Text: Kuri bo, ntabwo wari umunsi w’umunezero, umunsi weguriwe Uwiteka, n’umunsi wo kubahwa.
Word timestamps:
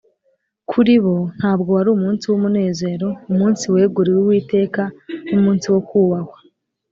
Kuri 0.69 0.93
bo, 1.03 1.15
ntabwo 1.37 1.69
wari 1.77 1.89
umunsi 1.97 2.23
w’umunezero, 2.29 3.07
umunsi 3.31 3.63
weguriwe 3.73 4.19
Uwiteka, 4.23 4.83
n’umunsi 5.31 5.65
wo 5.73 5.81
kubahwa. 5.89 6.37